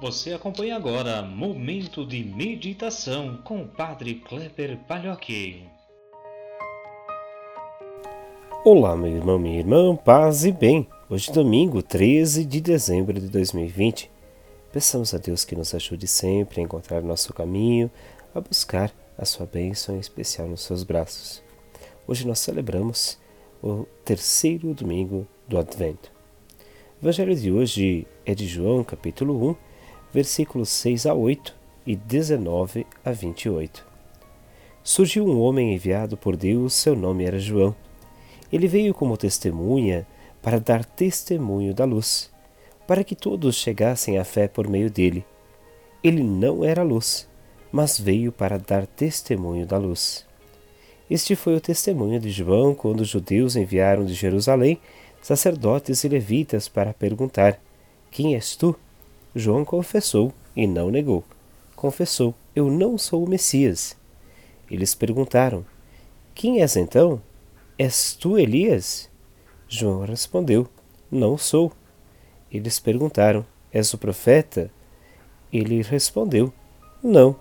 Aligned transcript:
Você 0.00 0.32
acompanha 0.32 0.76
agora 0.76 1.22
Momento 1.22 2.06
de 2.06 2.22
Meditação 2.22 3.38
com 3.38 3.62
o 3.62 3.66
Padre 3.66 4.14
Kleber 4.14 4.78
Palhoque. 4.86 5.64
Olá, 8.64 8.96
meu 8.96 9.10
irmão, 9.10 9.40
minha 9.40 9.58
irmã, 9.58 9.96
paz 9.96 10.44
e 10.44 10.52
bem. 10.52 10.86
Hoje, 11.10 11.32
domingo, 11.32 11.82
13 11.82 12.44
de 12.44 12.60
dezembro 12.60 13.18
de 13.18 13.28
2020. 13.28 14.08
Peçamos 14.72 15.12
a 15.14 15.18
Deus 15.18 15.44
que 15.44 15.56
nos 15.56 15.74
ajude 15.74 16.06
sempre 16.06 16.60
a 16.60 16.64
encontrar 16.64 17.02
nosso 17.02 17.34
caminho, 17.34 17.90
a 18.32 18.40
buscar 18.40 18.94
a 19.18 19.24
sua 19.24 19.46
bênção 19.46 19.98
especial 19.98 20.46
nos 20.46 20.60
seus 20.60 20.84
braços. 20.84 21.42
Hoje 22.06 22.24
nós 22.24 22.38
celebramos 22.38 23.18
o 23.60 23.84
terceiro 24.04 24.72
domingo 24.72 25.26
do 25.48 25.58
Advento. 25.58 26.12
O 27.02 27.04
Evangelho 27.04 27.34
de 27.34 27.50
hoje 27.50 28.06
é 28.24 28.32
de 28.32 28.46
João, 28.46 28.84
capítulo 28.84 29.50
1, 29.50 29.67
versículos 30.12 30.68
6 30.70 31.06
a 31.06 31.14
8 31.14 31.54
e 31.86 31.96
19 31.96 32.86
a 33.04 33.12
28. 33.12 33.86
Surgiu 34.82 35.26
um 35.26 35.40
homem 35.40 35.74
enviado 35.74 36.16
por 36.16 36.36
Deus, 36.36 36.74
seu 36.74 36.96
nome 36.96 37.24
era 37.24 37.38
João. 37.38 37.74
Ele 38.52 38.66
veio 38.66 38.94
como 38.94 39.16
testemunha 39.16 40.06
para 40.40 40.58
dar 40.58 40.84
testemunho 40.84 41.74
da 41.74 41.84
luz, 41.84 42.30
para 42.86 43.04
que 43.04 43.14
todos 43.14 43.56
chegassem 43.56 44.18
à 44.18 44.24
fé 44.24 44.48
por 44.48 44.66
meio 44.66 44.90
dele. 44.90 45.24
Ele 46.02 46.22
não 46.22 46.64
era 46.64 46.82
luz, 46.82 47.28
mas 47.70 47.98
veio 47.98 48.32
para 48.32 48.58
dar 48.58 48.86
testemunho 48.86 49.66
da 49.66 49.76
luz. 49.76 50.26
Este 51.10 51.34
foi 51.34 51.56
o 51.56 51.60
testemunho 51.60 52.20
de 52.20 52.30
João 52.30 52.74
quando 52.74 53.00
os 53.00 53.08
judeus 53.08 53.56
enviaram 53.56 54.04
de 54.04 54.14
Jerusalém 54.14 54.80
sacerdotes 55.20 56.04
e 56.04 56.08
levitas 56.08 56.68
para 56.68 56.94
perguntar: 56.94 57.58
Quem 58.10 58.34
és 58.34 58.56
tu? 58.56 58.74
João 59.38 59.64
confessou 59.64 60.32
e 60.56 60.66
não 60.66 60.90
negou. 60.90 61.22
Confessou: 61.76 62.34
Eu 62.56 62.68
não 62.70 62.98
sou 62.98 63.24
o 63.24 63.28
Messias. 63.28 63.96
Eles 64.68 64.94
perguntaram: 64.94 65.64
Quem 66.34 66.60
és 66.60 66.76
então? 66.76 67.22
És 67.78 68.14
tu 68.14 68.36
Elias? 68.36 69.08
João 69.68 70.04
respondeu: 70.04 70.66
Não 71.10 71.38
sou. 71.38 71.72
Eles 72.50 72.80
perguntaram: 72.80 73.46
És 73.72 73.94
o 73.94 73.98
profeta? 73.98 74.70
Ele 75.52 75.82
respondeu: 75.82 76.52
Não. 77.00 77.36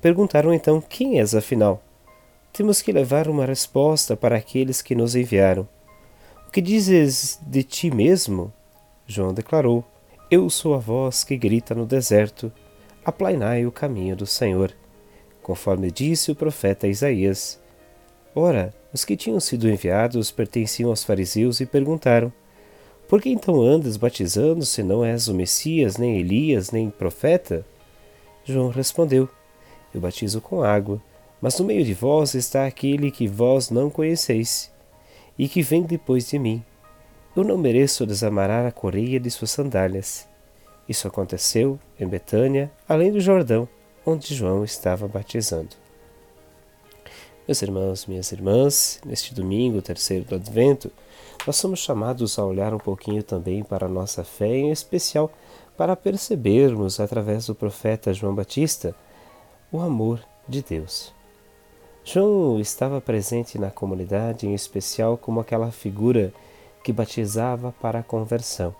Perguntaram 0.00 0.52
então: 0.52 0.80
Quem 0.80 1.20
és 1.20 1.34
afinal? 1.34 1.80
Temos 2.52 2.82
que 2.82 2.90
levar 2.90 3.28
uma 3.28 3.46
resposta 3.46 4.16
para 4.16 4.36
aqueles 4.36 4.82
que 4.82 4.96
nos 4.96 5.14
enviaram. 5.14 5.68
O 6.48 6.50
que 6.50 6.60
dizes 6.60 7.38
de 7.46 7.62
ti 7.62 7.88
mesmo? 7.88 8.52
João 9.06 9.32
declarou: 9.32 9.84
eu 10.30 10.48
sou 10.48 10.74
a 10.74 10.78
voz 10.78 11.24
que 11.24 11.36
grita 11.36 11.74
no 11.74 11.84
deserto: 11.84 12.52
aplainai 13.04 13.66
o 13.66 13.72
caminho 13.72 14.14
do 14.14 14.26
Senhor, 14.26 14.72
conforme 15.42 15.90
disse 15.90 16.30
o 16.30 16.36
profeta 16.36 16.86
Isaías. 16.86 17.60
Ora, 18.32 18.72
os 18.92 19.04
que 19.04 19.16
tinham 19.16 19.40
sido 19.40 19.68
enviados 19.68 20.30
pertenciam 20.30 20.90
aos 20.90 21.02
fariseus 21.02 21.58
e 21.60 21.66
perguntaram: 21.66 22.32
Por 23.08 23.20
que 23.20 23.28
então 23.28 23.60
andas 23.60 23.96
batizando 23.96 24.64
se 24.64 24.84
não 24.84 25.04
és 25.04 25.26
o 25.26 25.34
Messias, 25.34 25.96
nem 25.96 26.20
Elias, 26.20 26.70
nem 26.70 26.88
profeta? 26.88 27.66
João 28.44 28.68
respondeu: 28.68 29.28
Eu 29.92 30.00
batizo 30.00 30.40
com 30.40 30.62
água, 30.62 31.02
mas 31.40 31.58
no 31.58 31.64
meio 31.64 31.84
de 31.84 31.92
vós 31.92 32.34
está 32.34 32.66
aquele 32.66 33.10
que 33.10 33.26
vós 33.26 33.68
não 33.68 33.90
conheceis, 33.90 34.70
e 35.36 35.48
que 35.48 35.60
vem 35.60 35.82
depois 35.82 36.28
de 36.28 36.38
mim 36.38 36.62
eu 37.36 37.44
não 37.44 37.56
mereço 37.56 38.06
desamarrar 38.06 38.66
a 38.66 38.72
coreia 38.72 39.20
de 39.20 39.30
suas 39.30 39.50
sandálias. 39.50 40.28
Isso 40.88 41.06
aconteceu 41.06 41.78
em 41.98 42.06
Betânia, 42.06 42.70
além 42.88 43.12
do 43.12 43.20
Jordão, 43.20 43.68
onde 44.04 44.34
João 44.34 44.64
estava 44.64 45.06
batizando. 45.06 45.76
Meus 47.46 47.62
irmãos, 47.62 48.06
minhas 48.06 48.32
irmãs, 48.32 49.00
neste 49.04 49.34
domingo, 49.34 49.82
terceiro 49.82 50.24
do 50.24 50.34
Advento, 50.34 50.90
nós 51.46 51.56
somos 51.56 51.80
chamados 51.80 52.38
a 52.38 52.44
olhar 52.44 52.74
um 52.74 52.78
pouquinho 52.78 53.22
também 53.22 53.62
para 53.62 53.86
a 53.86 53.88
nossa 53.88 54.22
fé, 54.22 54.48
em 54.48 54.70
especial 54.70 55.32
para 55.76 55.96
percebermos, 55.96 57.00
através 57.00 57.46
do 57.46 57.54
profeta 57.54 58.12
João 58.12 58.34
Batista, 58.34 58.94
o 59.72 59.80
amor 59.80 60.20
de 60.48 60.62
Deus. 60.62 61.12
João 62.04 62.60
estava 62.60 63.00
presente 63.00 63.58
na 63.58 63.70
comunidade, 63.70 64.46
em 64.46 64.54
especial 64.54 65.16
como 65.16 65.40
aquela 65.40 65.70
figura 65.70 66.32
que 66.82 66.92
batizava 66.92 67.72
para 67.80 68.00
a 68.00 68.02
conversão. 68.02 68.74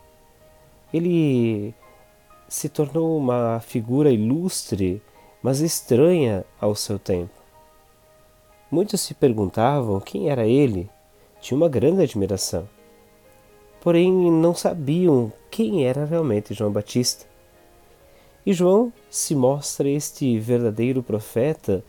Ele 0.93 1.75
se 2.49 2.69
tornou 2.69 3.17
uma 3.17 3.61
figura 3.61 4.11
ilustre, 4.11 5.01
mas 5.43 5.61
estranha 5.61 6.45
ao 6.61 6.75
seu 6.75 6.99
tempo. 6.99 7.41
Muitos 8.71 9.01
se 9.01 9.15
perguntavam 9.15 10.01
quem 10.01 10.29
era 10.29 10.47
ele, 10.47 10.89
tinha 11.41 11.57
uma 11.57 11.69
grande 11.69 12.03
admiração. 12.03 12.69
Porém, 13.81 14.13
não 14.13 14.55
sabiam 14.55 15.33
quem 15.51 15.87
era 15.87 16.05
realmente 16.05 16.55
João 16.55 16.71
Batista. 16.71 17.25
E 18.45 18.53
João 18.53 18.93
se 19.09 19.35
mostra 19.35 19.89
este 19.89 20.39
verdadeiro 20.39 21.03
profeta 21.03 21.85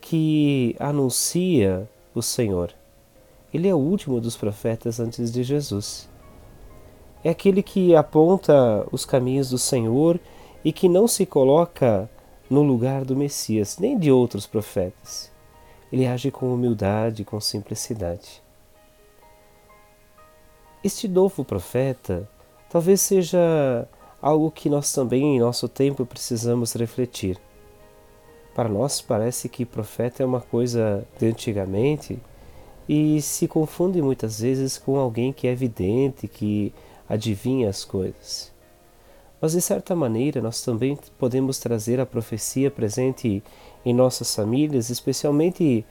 que 0.00 0.74
anuncia 0.78 1.88
o 2.14 2.22
Senhor. 2.22 2.72
Ele 3.56 3.68
é 3.68 3.74
o 3.74 3.78
último 3.78 4.20
dos 4.20 4.36
profetas 4.36 5.00
antes 5.00 5.32
de 5.32 5.42
Jesus. 5.42 6.06
É 7.24 7.30
aquele 7.30 7.62
que 7.62 7.96
aponta 7.96 8.86
os 8.92 9.06
caminhos 9.06 9.48
do 9.48 9.56
Senhor 9.56 10.20
e 10.62 10.70
que 10.70 10.90
não 10.90 11.08
se 11.08 11.24
coloca 11.24 12.06
no 12.50 12.62
lugar 12.62 13.02
do 13.02 13.16
Messias, 13.16 13.78
nem 13.78 13.98
de 13.98 14.12
outros 14.12 14.46
profetas. 14.46 15.32
Ele 15.90 16.06
age 16.06 16.30
com 16.30 16.52
humildade, 16.52 17.24
com 17.24 17.40
simplicidade. 17.40 18.42
Este 20.84 21.08
novo 21.08 21.42
profeta 21.42 22.28
talvez 22.68 23.00
seja 23.00 23.88
algo 24.20 24.50
que 24.50 24.68
nós 24.68 24.92
também 24.92 25.34
em 25.36 25.40
nosso 25.40 25.66
tempo 25.66 26.04
precisamos 26.04 26.74
refletir. 26.74 27.40
Para 28.54 28.68
nós 28.68 29.00
parece 29.00 29.48
que 29.48 29.64
profeta 29.64 30.22
é 30.22 30.26
uma 30.26 30.42
coisa 30.42 31.08
de 31.18 31.26
antigamente 31.26 32.20
e 32.88 33.20
se 33.20 33.48
confunde 33.48 34.00
muitas 34.00 34.40
vezes 34.40 34.78
com 34.78 34.96
alguém 34.98 35.32
que 35.32 35.46
é 35.46 35.52
evidente, 35.52 36.28
que 36.28 36.72
adivinha 37.08 37.68
as 37.68 37.84
coisas. 37.84 38.52
Mas 39.40 39.52
de 39.52 39.60
certa 39.60 39.94
maneira 39.94 40.40
nós 40.40 40.62
também 40.62 40.98
podemos 41.18 41.58
trazer 41.58 42.00
a 42.00 42.06
profecia 42.06 42.70
presente 42.70 43.42
em 43.84 43.94
nossas 43.94 44.34
famílias, 44.34 44.88
especialmente 44.88 45.84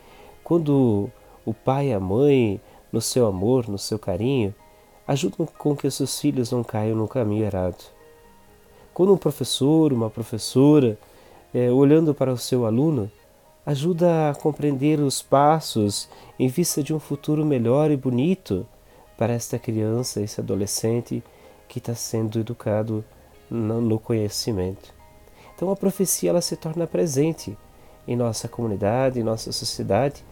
quando 0.44 1.10
o 1.46 1.54
pai 1.54 1.90
e 1.90 1.94
a 1.94 2.00
mãe, 2.00 2.60
no 2.92 3.02
seu 3.02 3.28
amor, 3.28 3.68
no 3.68 3.78
seu 3.78 4.00
carinho, 4.00 4.54
ajudam 5.08 5.46
com 5.58 5.76
que 5.76 5.86
os 5.86 5.96
seus 5.96 6.20
filhos 6.20 6.52
não 6.52 6.64
caiam 6.64 6.98
no 6.98 7.08
caminho 7.08 7.46
errado. 7.46 7.84
Quando 8.94 9.14
um 9.14 9.18
professor, 9.18 9.94
uma 9.94 10.10
professora, 10.10 10.98
é, 11.54 11.70
olhando 11.70 12.14
para 12.14 12.32
o 12.34 12.38
seu 12.38 12.66
aluno, 12.66 13.12
ajuda 13.66 14.30
a 14.30 14.36
compreender 14.36 15.00
os 15.00 15.22
passos 15.22 16.08
em 16.38 16.48
vista 16.48 16.84
de 16.84 16.94
um 16.94 17.00
futuro 17.00 17.44
melhor 17.44 17.90
e 17.90 17.98
bonito 17.98 18.66
para 19.18 19.34
esta 19.34 19.58
criança, 19.58 20.22
esse 20.22 20.40
adolescente 20.40 21.24
que 21.68 21.80
está 21.80 21.96
sendo 21.96 22.40
educado 22.40 23.04
no 23.50 24.00
conhecimento. 24.00 24.94
Então 25.56 25.72
a 25.72 25.76
profecia 25.76 26.30
ela 26.30 26.42
se 26.42 26.56
torna 26.56 26.86
presente 26.86 27.58
em 28.08 28.16
nossa 28.16 28.48
comunidade, 28.48 29.20
em 29.20 29.24
nossa 29.24 29.52
sociedade, 29.52 30.24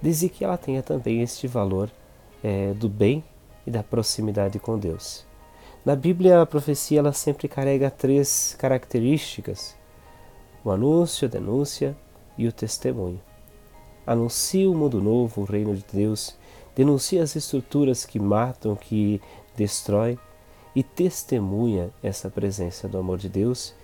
desde 0.00 0.28
que 0.28 0.44
ela 0.44 0.56
tenha 0.56 0.82
também 0.82 1.22
este 1.22 1.46
valor 1.46 1.90
é, 2.42 2.72
do 2.72 2.88
bem 2.88 3.22
e 3.66 3.70
da 3.70 3.82
proximidade 3.82 4.58
com 4.58 4.76
Deus. 4.76 5.24
Na 5.84 5.94
Bíblia, 5.94 6.40
a 6.40 6.46
profecia 6.46 7.00
ela 7.00 7.12
sempre 7.12 7.48
carrega 7.48 7.90
três 7.90 8.56
características: 8.58 9.76
o 10.64 10.70
anúncio, 10.70 11.28
a 11.28 11.30
denúncia 11.30 11.96
e 12.36 12.46
o 12.46 12.52
testemunho. 12.52 13.20
Anuncia 14.06 14.68
o 14.68 14.74
mundo 14.74 15.00
novo, 15.00 15.42
o 15.42 15.44
reino 15.44 15.74
de 15.74 15.84
Deus, 15.92 16.36
denuncia 16.74 17.22
as 17.22 17.36
estruturas 17.36 18.04
que 18.04 18.18
matam, 18.18 18.74
que 18.74 19.20
destroem 19.56 20.18
e 20.74 20.82
testemunha 20.82 21.90
essa 22.02 22.30
presença 22.30 22.88
do 22.88 22.98
amor 22.98 23.18
de 23.18 23.28
Deus 23.28 23.74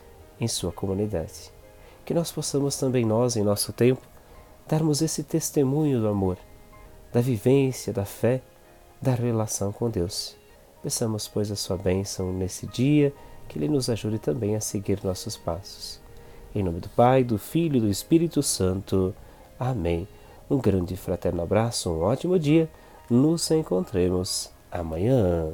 em 0.40 0.48
sua 0.48 0.72
comunidade. 0.72 1.52
Que 2.04 2.14
nós 2.14 2.32
possamos 2.32 2.76
também 2.76 3.04
nós, 3.04 3.36
em 3.36 3.42
nosso 3.42 3.72
tempo, 3.72 4.02
darmos 4.66 5.02
esse 5.02 5.22
testemunho 5.22 6.00
do 6.00 6.08
amor, 6.08 6.38
da 7.12 7.20
vivência, 7.20 7.92
da 7.92 8.04
fé, 8.04 8.42
da 9.00 9.14
relação 9.14 9.72
com 9.72 9.90
Deus. 9.90 10.36
Peçamos, 10.82 11.28
pois, 11.28 11.50
a 11.50 11.56
sua 11.56 11.76
bênção 11.76 12.32
nesse 12.32 12.66
dia, 12.66 13.12
que 13.48 13.58
Ele 13.58 13.68
nos 13.68 13.88
ajude 13.88 14.18
também 14.18 14.56
a 14.56 14.60
seguir 14.60 15.02
nossos 15.04 15.36
passos. 15.36 16.00
Em 16.54 16.62
nome 16.62 16.80
do 16.80 16.88
Pai, 16.88 17.22
do 17.22 17.38
Filho 17.38 17.76
e 17.76 17.80
do 17.80 17.88
Espírito 17.88 18.42
Santo. 18.42 19.14
Amém. 19.58 20.08
Um 20.50 20.58
grande 20.58 20.96
fraterno 20.96 21.42
abraço, 21.42 21.90
um 21.90 22.00
ótimo 22.00 22.38
dia. 22.38 22.68
Nos 23.10 23.50
encontremos 23.50 24.50
amanhã. 24.70 25.52